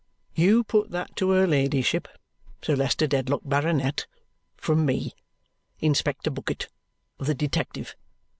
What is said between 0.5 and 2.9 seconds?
put that to her ladyship, Sir